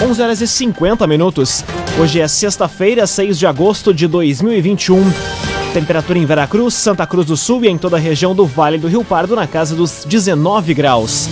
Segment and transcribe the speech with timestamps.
[0.00, 1.64] 11 horas e 50 minutos.
[2.00, 5.02] Hoje é sexta-feira, 6 de agosto de 2021.
[5.74, 8.86] Temperatura em Veracruz, Santa Cruz do Sul e em toda a região do Vale do
[8.86, 11.28] Rio Pardo na casa dos 19 graus.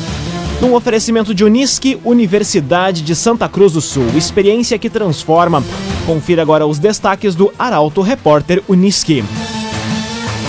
[0.61, 4.09] Num oferecimento de Unisque, Universidade de Santa Cruz do Sul.
[4.17, 5.63] Experiência que transforma.
[6.05, 9.23] Confira agora os destaques do Arauto Repórter Unisque.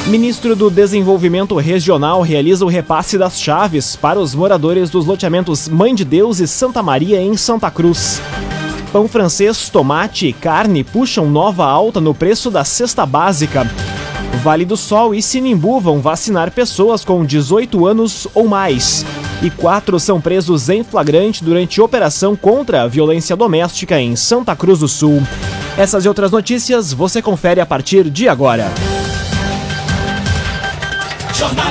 [0.07, 5.93] Ministro do Desenvolvimento Regional realiza o repasse das chaves para os moradores dos loteamentos Mãe
[5.93, 8.21] de Deus e Santa Maria em Santa Cruz.
[8.93, 13.69] Pão francês, tomate e carne puxam nova alta no preço da cesta básica.
[14.41, 19.05] Vale do Sol e Sinimbu vão vacinar pessoas com 18 anos ou mais.
[19.41, 24.79] E quatro são presos em flagrante durante operação contra a violência doméstica em Santa Cruz
[24.79, 25.21] do Sul.
[25.77, 28.71] Essas e outras notícias você confere a partir de agora.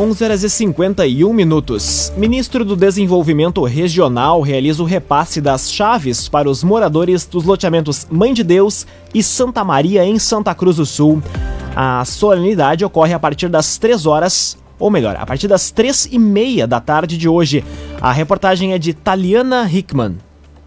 [0.00, 2.12] 11 horas e 51 minutos.
[2.16, 8.32] Ministro do Desenvolvimento Regional realiza o repasse das chaves para os moradores dos loteamentos Mãe
[8.32, 11.20] de Deus e Santa Maria em Santa Cruz do Sul.
[11.74, 16.18] A solenidade ocorre a partir das 3 horas, ou melhor, a partir das 3 e
[16.18, 17.64] meia da tarde de hoje.
[18.00, 20.16] A reportagem é de Taliana Hickman.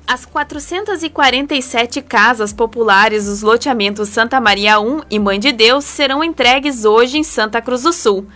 [0.06, 6.84] As 447 casas populares dos loteamentos Santa Maria 1 e Mãe de Deus serão entregues
[6.84, 8.28] hoje em Santa Cruz do Sul.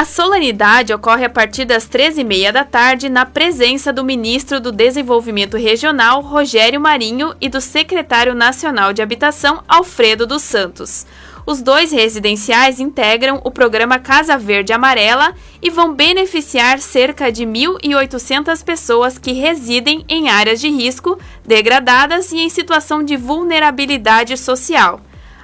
[0.00, 5.58] A solenidade ocorre a partir das 13h30 da tarde na presença do ministro do Desenvolvimento
[5.58, 11.04] Regional, Rogério Marinho, e do secretário nacional de Habitação, Alfredo dos Santos.
[11.44, 18.64] Os dois residenciais integram o programa Casa Verde Amarela e vão beneficiar cerca de 1.800
[18.64, 25.02] pessoas que residem em áreas de risco, degradadas e em situação de vulnerabilidade social.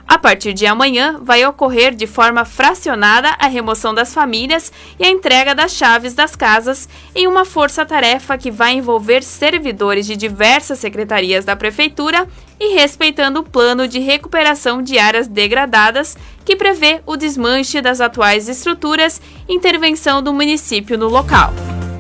[0.08, 5.10] A partir de amanhã, vai ocorrer de forma fracionada a remoção das famílias e a
[5.10, 11.44] entrega das chaves das casas em uma força-tarefa que vai envolver servidores de diversas secretarias
[11.44, 12.26] da Prefeitura
[12.58, 18.48] e respeitando o plano de recuperação de áreas degradadas, que prevê o desmanche das atuais
[18.48, 21.52] estruturas e intervenção do município no local.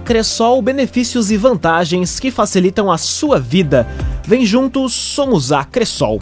[0.04, 3.84] Cressol, benefícios e vantagens que facilitam a sua vida.
[4.24, 6.20] Vem juntos, somos a Cressol.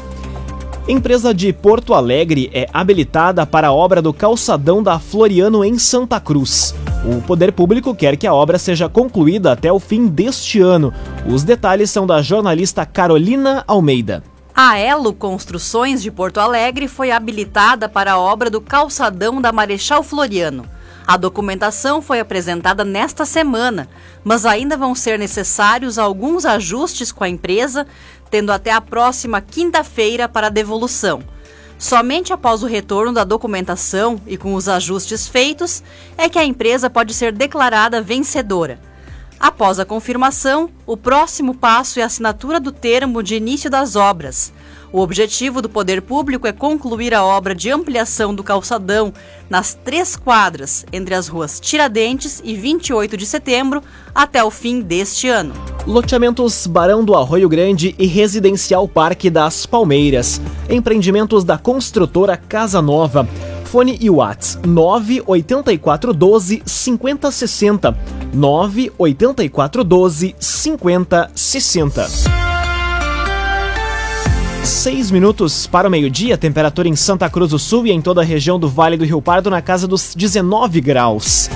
[0.86, 6.20] Empresa de Porto Alegre é habilitada para a obra do calçadão da Floriano em Santa
[6.20, 6.74] Cruz.
[7.06, 10.92] O poder público quer que a obra seja concluída até o fim deste ano.
[11.26, 14.22] Os detalhes são da jornalista Carolina Almeida.
[14.54, 20.02] A Elo Construções de Porto Alegre foi habilitada para a obra do calçadão da Marechal
[20.02, 20.66] Floriano.
[21.06, 23.88] A documentação foi apresentada nesta semana,
[24.22, 27.86] mas ainda vão ser necessários alguns ajustes com a empresa,
[28.34, 31.22] tendo até a próxima quinta-feira para devolução.
[31.78, 35.84] Somente após o retorno da documentação e com os ajustes feitos
[36.18, 38.80] é que a empresa pode ser declarada vencedora.
[39.44, 44.54] Após a confirmação, o próximo passo é a assinatura do termo de início das obras.
[44.90, 49.12] O objetivo do poder público é concluir a obra de ampliação do calçadão
[49.50, 53.82] nas três quadras entre as ruas Tiradentes e 28 de setembro
[54.14, 55.52] até o fim deste ano.
[55.86, 60.40] Loteamentos Barão do Arroio Grande e Residencial Parque das Palmeiras.
[60.70, 63.28] Empreendimentos da construtora Casa Nova.
[63.64, 67.98] Fone e Whats 98412 5060.
[68.32, 72.54] 98412 5060.
[74.64, 78.24] Seis minutos para o meio-dia, temperatura em Santa Cruz do Sul e em toda a
[78.24, 81.50] região do Vale do Rio Pardo na casa dos 19 graus.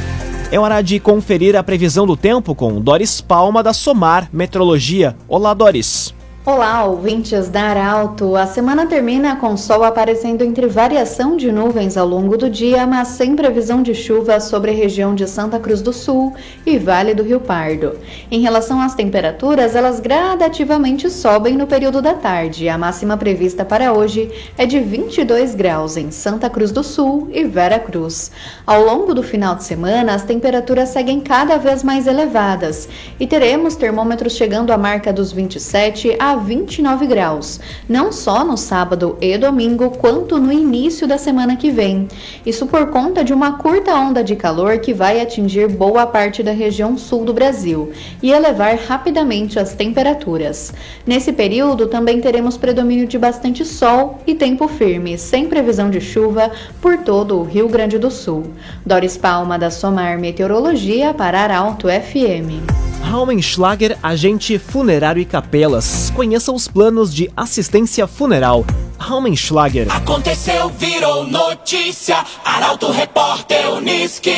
[0.51, 5.17] É hora de conferir a previsão do tempo com Doris Palma da Somar Metrologia.
[5.29, 6.15] Olá, Doris.
[6.51, 8.35] Olá, ouvintes da Arauto.
[8.35, 13.09] A semana termina com sol aparecendo entre variação de nuvens ao longo do dia, mas
[13.09, 16.35] sem previsão de chuva sobre a região de Santa Cruz do Sul
[16.65, 17.99] e Vale do Rio Pardo.
[18.31, 22.67] Em relação às temperaturas, elas gradativamente sobem no período da tarde.
[22.67, 27.45] A máxima prevista para hoje é de 22 graus em Santa Cruz do Sul e
[27.45, 28.33] Vera Cruz.
[28.67, 32.89] Ao longo do final de semana, as temperaturas seguem cada vez mais elevadas
[33.21, 39.17] e teremos termômetros chegando à marca dos 27 a 29 graus, não só no sábado
[39.21, 42.09] e domingo, quanto no início da semana que vem.
[42.45, 46.53] Isso por conta de uma curta onda de calor que vai atingir boa parte da
[46.53, 47.93] região sul do Brasil
[48.23, 50.73] e elevar rapidamente as temperaturas.
[51.07, 56.51] Nesse período também teremos predomínio de bastante sol e tempo firme, sem previsão de chuva
[56.81, 58.45] por todo o Rio Grande do Sul.
[58.85, 62.88] Doris Palma da Somar Meteorologia para Arauto FM.
[63.03, 66.13] Raumenschlager, agente funerário e capelas.
[66.15, 68.65] Conheça os planos de assistência funeral.
[68.99, 69.87] Raumenschlager.
[69.91, 72.25] Aconteceu, virou notícia.
[72.45, 74.35] Arauto Repórter Uniski.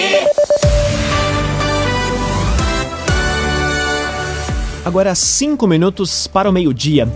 [4.84, 7.08] Agora cinco minutos para o meio-dia.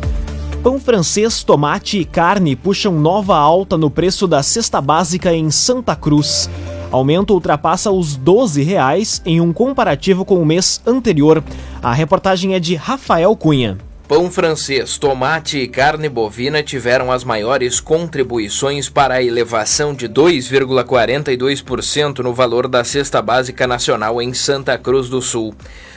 [0.62, 5.94] Pão francês, tomate e carne puxam nova alta no preço da cesta básica em Santa
[5.94, 6.48] Cruz.
[6.94, 11.42] Aumento ultrapassa os 12 reais em um comparativo com o mês anterior.
[11.82, 13.78] A reportagem é de Rafael Cunha.
[14.14, 22.20] Pão francês, tomate e carne bovina tiveram as maiores contribuições para a elevação de 2,42%
[22.20, 25.52] no valor da cesta básica nacional em Santa Cruz do Sul.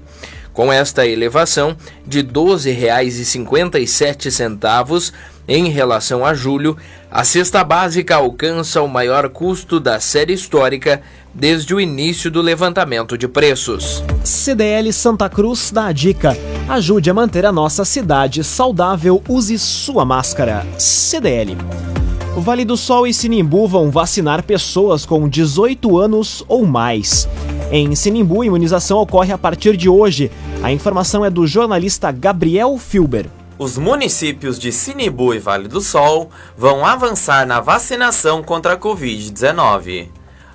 [0.57, 5.13] Com esta elevação de R$ 12,57
[5.47, 6.75] em relação a julho,
[7.11, 13.15] a cesta básica alcança o maior custo da série histórica desde o início do levantamento
[13.15, 14.03] de preços.
[14.23, 16.35] CDL Santa Cruz dá a dica:
[16.67, 20.65] ajude a manter a nossa cidade saudável, use sua máscara.
[20.79, 21.55] CDL.
[22.35, 27.29] O Vale do Sol e Sinimbu vão vacinar pessoas com 18 anos ou mais.
[27.69, 30.31] Em Sinimbu, imunização ocorre a partir de hoje.
[30.63, 33.29] A informação é do jornalista Gabriel Filber.
[33.59, 40.07] Os municípios de Sinimbu e Vale do Sol vão avançar na vacinação contra a Covid-19.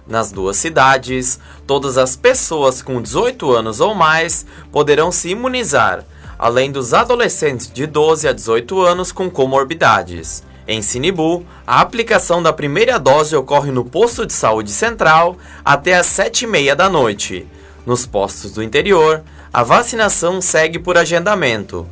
[0.06, 6.06] Nas duas cidades, todas as pessoas com 18 anos ou mais poderão se imunizar,
[6.38, 10.43] além dos adolescentes de 12 a 18 anos com comorbidades.
[10.67, 16.06] Em Sinibu, a aplicação da primeira dose ocorre no posto de saúde central até às
[16.06, 17.47] 7h30 da noite.
[17.85, 19.23] Nos postos do interior,
[19.53, 21.87] a vacinação segue por agendamento.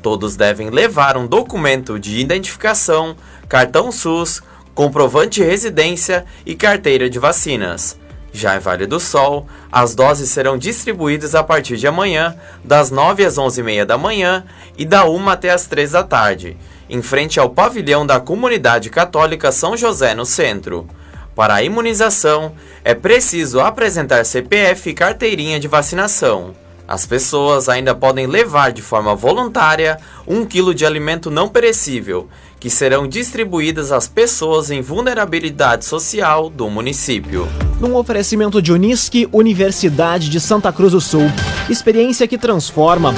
[0.00, 3.16] Todos devem levar um documento de identificação,
[3.48, 4.40] cartão SUS,
[4.74, 7.98] comprovante de residência e carteira de vacinas.
[8.32, 13.24] Já em Vale do Sol, as doses serão distribuídas a partir de amanhã, das 9
[13.24, 14.44] às 11h30 da manhã
[14.76, 16.56] e da 1 até às 3 da tarde
[16.88, 20.86] em frente ao pavilhão da Comunidade Católica São José, no centro.
[21.34, 22.52] Para a imunização,
[22.84, 26.54] é preciso apresentar CPF e carteirinha de vacinação.
[26.86, 32.28] As pessoas ainda podem levar de forma voluntária um quilo de alimento não perecível,
[32.60, 37.48] que serão distribuídas às pessoas em vulnerabilidade social do município.
[37.80, 41.30] Num oferecimento de Unisque, Universidade de Santa Cruz do Sul.
[41.70, 43.14] Experiência que transforma.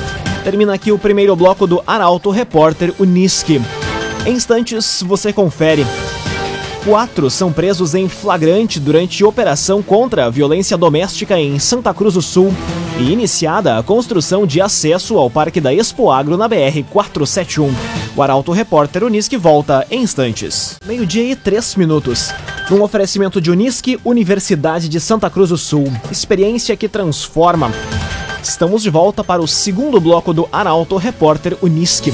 [0.46, 3.60] Termina aqui o primeiro bloco do Arauto Repórter Unisque.
[4.24, 5.84] Em instantes, você confere.
[6.84, 12.22] Quatro são presos em flagrante durante operação contra a violência doméstica em Santa Cruz do
[12.22, 12.54] Sul
[12.96, 17.68] e iniciada a construção de acesso ao Parque da Expo Agro na BR-471.
[18.16, 20.76] O Arauto Repórter Unisque volta em instantes.
[20.86, 22.32] Meio-dia e três minutos.
[22.70, 25.92] Num oferecimento de Unisque, Universidade de Santa Cruz do Sul.
[26.08, 27.72] Experiência que transforma.
[28.42, 32.12] Estamos de volta para o segundo bloco do Arauto Repórter Unisque.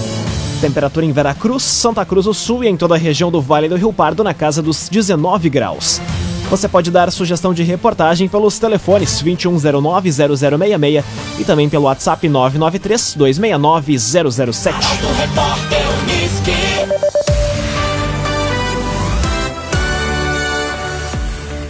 [0.60, 3.76] Temperatura em Veracruz, Santa Cruz do Sul e em toda a região do Vale do
[3.76, 6.00] Rio Pardo na casa dos 19 graus.
[6.48, 11.04] Você pode dar sugestão de reportagem pelos telefones 2109-0066
[11.38, 14.74] e também pelo WhatsApp 993-269-007.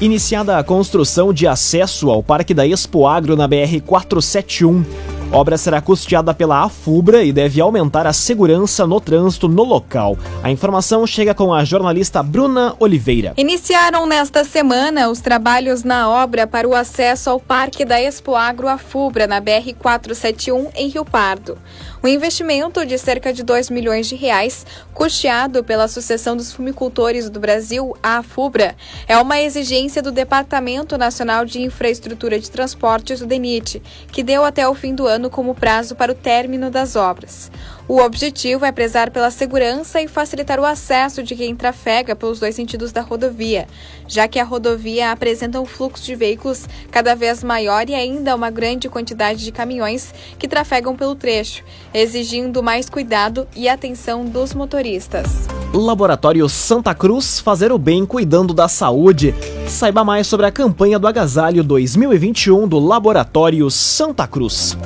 [0.03, 5.12] Iniciada a construção de acesso ao Parque da Expo Agro na BR 471.
[5.35, 10.15] Obra será custeada pela Afubra e deve aumentar a segurança no trânsito no local.
[10.43, 13.33] A informação chega com a jornalista Bruna Oliveira.
[13.39, 18.69] Iniciaram nesta semana os trabalhos na obra para o acesso ao Parque da Expo Agro
[18.69, 21.57] Afubra na BR 471 em Rio Pardo.
[22.03, 27.39] O investimento de cerca de 2 milhões de reais, custeado pela Associação dos Fumicultores do
[27.39, 28.75] Brasil, a AFUBRA,
[29.07, 34.69] é uma exigência do Departamento Nacional de Infraestrutura de Transportes, o DENIT, que deu até
[34.69, 37.51] o fim do ano como prazo para o término das obras.
[37.87, 42.55] O objetivo é prezar pela segurança e facilitar o acesso de quem trafega pelos dois
[42.55, 43.69] sentidos da rodovia,
[44.09, 48.51] já que a rodovia apresenta um fluxo de veículos cada vez maior e ainda uma
[48.51, 51.63] grande quantidade de caminhões que trafegam pelo trecho,
[51.95, 55.47] exigindo mais cuidado e atenção dos motoristas.
[55.73, 59.35] Laboratório Santa Cruz fazer o bem cuidando da saúde.
[59.67, 64.77] Saiba mais sobre a campanha do Agasalho 2021 do Laboratório Santa Cruz.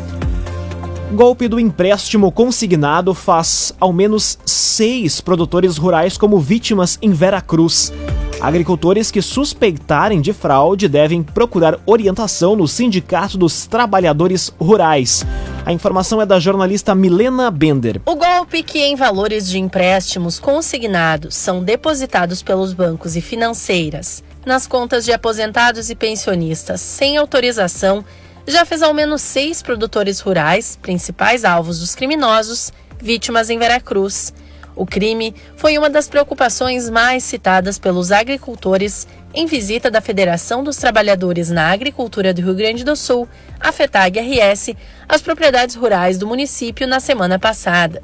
[1.12, 7.92] Golpe do empréstimo consignado faz ao menos seis produtores rurais como vítimas em Veracruz.
[8.40, 15.24] Agricultores que suspeitarem de fraude devem procurar orientação no Sindicato dos Trabalhadores Rurais.
[15.64, 18.00] A informação é da jornalista Milena Bender.
[18.04, 24.66] O golpe que em valores de empréstimos consignados são depositados pelos bancos e financeiras nas
[24.66, 28.04] contas de aposentados e pensionistas sem autorização
[28.46, 34.32] já fez ao menos seis produtores rurais, principais alvos dos criminosos, vítimas em Veracruz.
[34.74, 40.76] O crime foi uma das preocupações mais citadas pelos agricultores em visita da Federação dos
[40.76, 44.74] Trabalhadores na Agricultura do Rio Grande do Sul, a FETAG-RS,
[45.08, 48.02] às propriedades rurais do município na semana passada.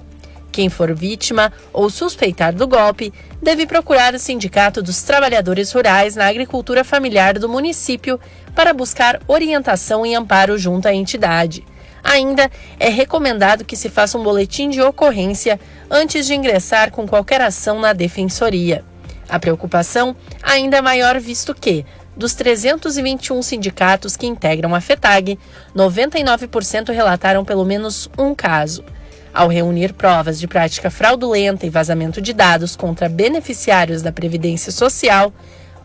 [0.52, 6.28] Quem for vítima ou suspeitar do golpe deve procurar o Sindicato dos Trabalhadores Rurais na
[6.28, 8.20] Agricultura Familiar do município
[8.54, 11.64] para buscar orientação e amparo junto à entidade.
[12.04, 15.58] Ainda é recomendado que se faça um boletim de ocorrência
[15.90, 18.84] antes de ingressar com qualquer ação na defensoria.
[19.28, 25.38] A preocupação ainda é maior visto que, dos 321 sindicatos que integram a FETAG,
[25.74, 28.84] 99% relataram pelo menos um caso.
[29.34, 35.32] Ao reunir provas de prática fraudulenta e vazamento de dados contra beneficiários da Previdência Social,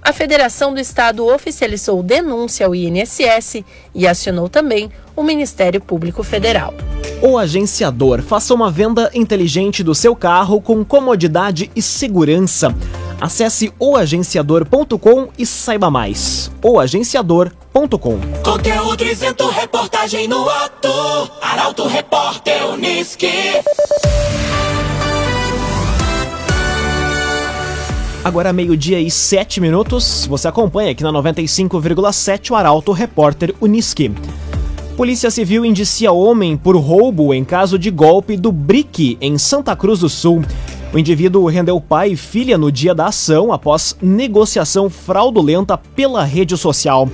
[0.02, 3.64] a Federação do Estado oficializou denúncia ao INSS
[3.94, 6.74] e acionou também o Ministério Público Federal.
[7.22, 12.74] O agenciador faça uma venda inteligente do seu carro com comodidade e segurança.
[13.20, 16.52] Acesse oagenciador.com e saiba mais.
[16.62, 20.90] oagenciador.com Conteúdo isento, reportagem no ato.
[21.42, 23.28] Arauto Repórter Uniski.
[28.24, 30.28] Agora meio-dia e sete minutos.
[30.28, 34.12] Você acompanha aqui na 95,7 o Arauto Repórter Uniski.
[34.96, 40.00] Polícia Civil indicia homem por roubo em caso de golpe do BRIC em Santa Cruz
[40.00, 40.44] do Sul.
[40.98, 46.58] O indivíduo rendeu pai e filha no dia da ação após negociação fraudulenta pela rede
[46.58, 47.08] social.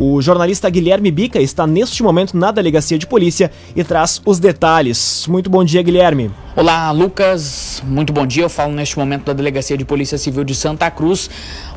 [0.00, 5.26] O jornalista Guilherme Bica está neste momento na delegacia de polícia e traz os detalhes.
[5.28, 6.30] Muito bom dia, Guilherme.
[6.56, 7.82] Olá, Lucas.
[7.86, 8.44] Muito bom dia.
[8.44, 11.28] Eu falo neste momento da Delegacia de Polícia Civil de Santa Cruz,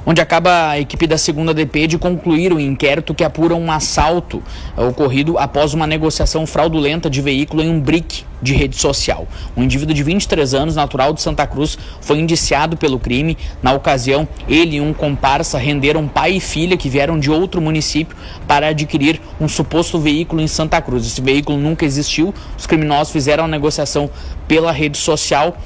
[0.06, 4.42] onde acaba a equipe da segunda DP de concluir o inquérito que apura um assalto
[4.76, 9.28] ocorrido após uma negociação fraudulenta de veículo em um brick de rede social.
[9.56, 13.38] Um indivíduo de 23 anos, natural de Santa Cruz, foi indiciado pelo crime.
[13.62, 18.16] Na ocasião, ele e um comparsa renderam pai e filha que vieram de outro município
[18.48, 21.06] para adquirir um suposto veículo em Santa Cruz.
[21.06, 22.34] Esse veículo nunca existiu.
[22.58, 24.10] Os criminosos fizeram a negociação
[24.48, 25.58] pela rede social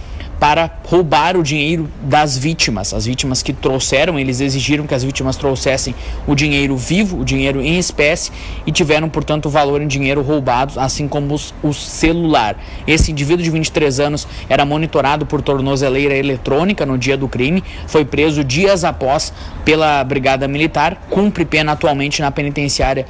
[0.44, 2.94] para roubar o dinheiro das vítimas.
[2.94, 5.96] As vítimas que trouxeram, eles exigiram que as vítimas trouxessem
[6.28, 8.30] o dinheiro vivo, o dinheiro em espécie
[8.68, 12.62] e tiveram, portanto, o valor em dinheiro roubado, assim como os, o celular.
[12.86, 18.04] Esse indivíduo de 23 anos era monitorado por tornozeleira eletrônica no dia do crime, foi
[18.04, 19.32] preso dias após
[19.64, 23.06] pela Brigada Militar, cumpre pena atualmente na penitenciária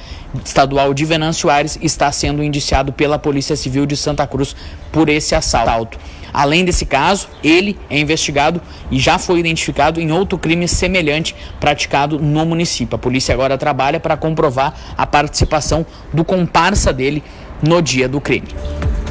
[0.46, 4.56] estadual de Venâncio Aires está sendo indiciado pela Polícia Civil de Santa Cruz
[4.92, 5.98] por esse assalto.
[6.34, 8.62] Além desse caso, ele é investigado
[8.92, 12.96] e já foi identificado em outro crime semelhante praticado no município.
[12.96, 17.24] A polícia agora trabalha para comprovar a participação do comparsa dele
[17.62, 18.48] no dia do crime.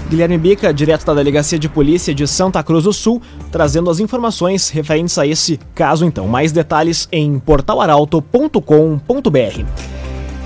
[0.08, 4.68] Guilherme Bica, direto da Delegacia de Polícia de Santa Cruz do Sul, trazendo as informações
[4.68, 6.28] referentes a esse caso então.
[6.28, 9.64] Mais detalhes em portalaralto.com.br.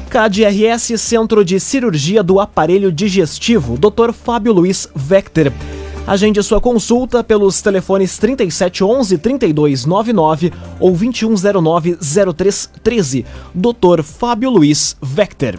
[0.08, 4.12] KDRS Centro de Cirurgia do Aparelho Digestivo, Dr.
[4.12, 5.52] Fábio Luiz Vector.
[6.06, 13.26] Agende sua consulta pelos telefones 3711 3299 ou 2109 0313.
[13.52, 14.02] Dr.
[14.04, 15.58] Fábio Luiz Vector.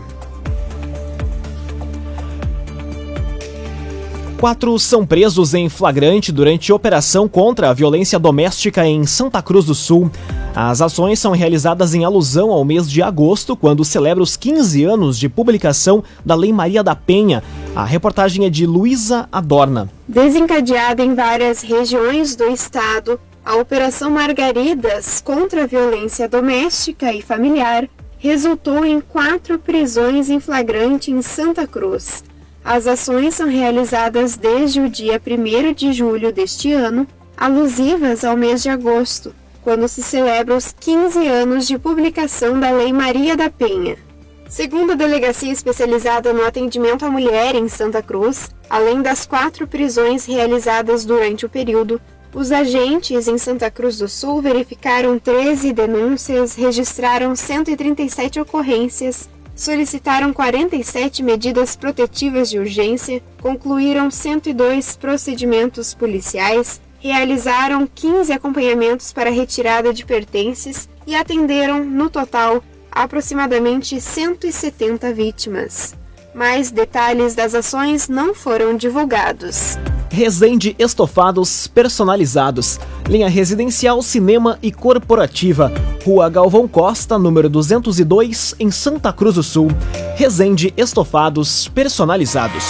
[4.39, 9.75] Quatro são presos em flagrante durante operação contra a violência doméstica em Santa Cruz do
[9.75, 10.10] Sul.
[10.56, 15.20] As ações são realizadas em alusão ao mês de agosto, quando celebra os 15 anos
[15.20, 17.44] de publicação da Lei Maria da Penha.
[17.77, 19.88] A reportagem é de Luísa Adorna.
[20.07, 27.88] Desencadeada em várias regiões do estado, a Operação Margaridas contra a violência doméstica e familiar
[28.17, 32.24] resultou em quatro prisões em flagrante em Santa Cruz.
[32.65, 37.05] As ações são realizadas desde o dia 1 de julho deste ano,
[37.38, 42.91] alusivas ao mês de agosto, quando se celebra os 15 anos de publicação da Lei
[42.91, 44.07] Maria da Penha.
[44.50, 50.25] Segundo a delegacia especializada no atendimento à mulher em Santa Cruz, além das quatro prisões
[50.25, 52.01] realizadas durante o período,
[52.34, 61.24] os agentes em Santa Cruz do Sul verificaram 13 denúncias, registraram 137 ocorrências solicitaram 47
[61.24, 70.88] medidas protetivas de urgência, concluíram 102 procedimentos policiais, realizaram 15 acompanhamentos para retirada de pertences
[71.08, 72.63] e atenderam, no total,
[73.04, 75.96] aproximadamente 170 vítimas.
[76.34, 79.77] Mais detalhes das ações não foram divulgados.
[80.10, 82.80] Resende Estofados Personalizados.
[83.08, 85.72] Linha residencial, cinema e corporativa.
[86.04, 89.68] Rua Galvão Costa, número 202, em Santa Cruz do Sul.
[90.16, 92.63] Resende Estofados Personalizados.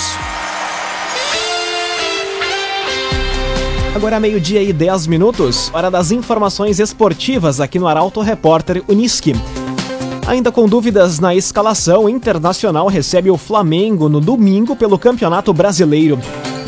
[3.96, 9.34] Agora meio-dia e 10 minutos, hora das informações esportivas aqui no Arauto Repórter Uniski.
[10.27, 16.19] Ainda com dúvidas na escalação, o Internacional recebe o Flamengo no domingo pelo Campeonato Brasileiro.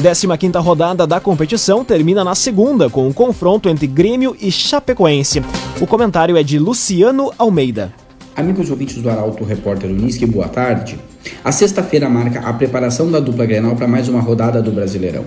[0.02, 5.44] 15 rodada da competição termina na segunda, com o um confronto entre Grêmio e Chapecoense.
[5.82, 7.92] O comentário é de Luciano Almeida.
[8.34, 10.98] Amigos ouvintes do Arauto Repórter Unisque, boa tarde.
[11.44, 15.26] A sexta-feira marca a preparação da dupla Grenal para mais uma rodada do Brasileirão.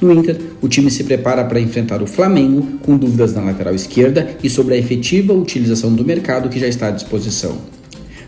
[0.00, 4.36] No Inter, o time se prepara para enfrentar o Flamengo, com dúvidas na lateral esquerda
[4.42, 7.58] e sobre a efetiva utilização do mercado que já está à disposição.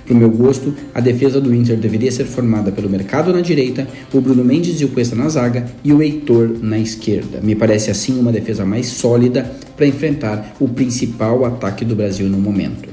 [0.04, 3.86] Para o meu gosto, a defesa do Inter deveria ser formada pelo mercado na direita,
[4.12, 7.38] o Bruno Mendes e o Cuesta na zaga e o Heitor na esquerda.
[7.40, 12.38] Me parece assim uma defesa mais sólida para enfrentar o principal ataque do Brasil no
[12.38, 12.88] momento.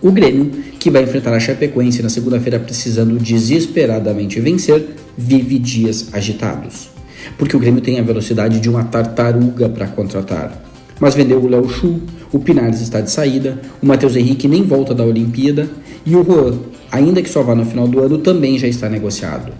[0.00, 6.99] O Grêmio, que vai enfrentar a Chapecoense na segunda-feira precisando desesperadamente vencer, vive dias agitados.
[7.38, 10.62] Porque o Grêmio tem a velocidade de uma tartaruga para contratar.
[10.98, 12.00] Mas vendeu o Léo Chu,
[12.32, 15.68] o Pinares está de saída, o Matheus Henrique nem volta da Olimpíada
[16.04, 16.58] e o Juan,
[16.90, 19.52] ainda que só vá no final do ano, também já está negociado.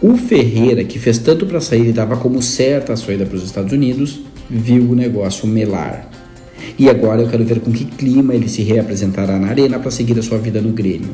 [0.00, 3.44] O Ferreira, que fez tanto para sair e dava como certa a saída para os
[3.44, 6.08] Estados Unidos, viu o negócio melar.
[6.78, 10.18] E agora eu quero ver com que clima ele se reapresentará na arena para seguir
[10.18, 11.10] a sua vida no Grêmio.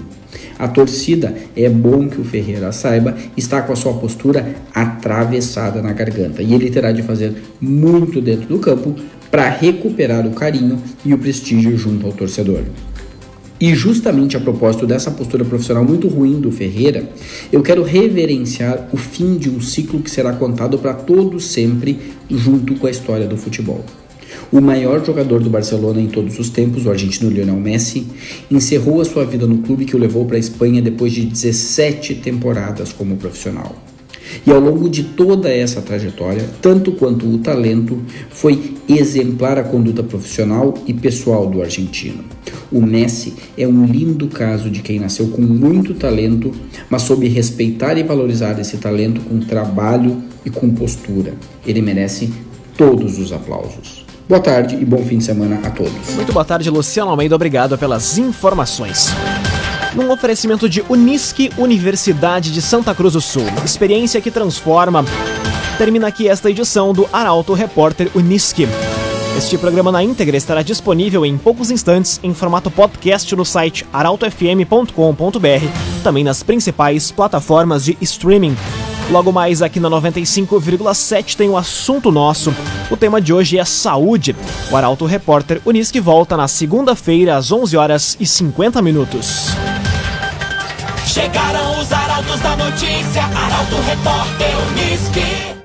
[0.58, 5.92] A torcida, é bom que o Ferreira saiba, está com a sua postura atravessada na
[5.92, 8.94] garganta e ele terá de fazer muito dentro do campo
[9.30, 12.62] para recuperar o carinho e o prestígio junto ao torcedor.
[13.58, 17.08] E justamente a propósito dessa postura profissional muito ruim do Ferreira,
[17.50, 21.98] eu quero reverenciar o fim de um ciclo que será contado para todos sempre
[22.30, 23.82] junto com a história do futebol.
[24.52, 28.06] O maior jogador do Barcelona em todos os tempos, o argentino Lionel Messi,
[28.50, 32.14] encerrou a sua vida no clube que o levou para a Espanha depois de 17
[32.16, 33.74] temporadas como profissional.
[34.46, 40.02] E ao longo de toda essa trajetória, tanto quanto o talento, foi exemplar a conduta
[40.02, 42.24] profissional e pessoal do argentino.
[42.70, 46.52] O Messi é um lindo caso de quem nasceu com muito talento,
[46.88, 51.34] mas soube respeitar e valorizar esse talento com trabalho e com postura.
[51.66, 52.32] Ele merece
[52.76, 54.05] todos os aplausos.
[54.28, 56.14] Boa tarde e bom fim de semana a todos.
[56.16, 57.36] Muito boa tarde, Luciano Almeida.
[57.36, 59.08] Obrigado pelas informações.
[59.94, 63.44] Num oferecimento de Unisque, Universidade de Santa Cruz do Sul.
[63.64, 65.04] Experiência que transforma.
[65.78, 68.66] Termina aqui esta edição do Arauto Repórter Unisque.
[69.38, 74.92] Este programa na íntegra estará disponível em poucos instantes em formato podcast no site arautofm.com.br,
[76.02, 78.56] também nas principais plataformas de streaming.
[79.10, 82.52] Logo mais aqui na 95,7 tem o assunto nosso.
[82.90, 84.34] O tema de hoje é saúde.
[84.70, 89.50] O Arauto Repórter Unisque volta na segunda-feira às 11 horas e 50 minutos.
[91.06, 95.55] Chegaram os arautos da notícia, Arauto Repórter Unisque.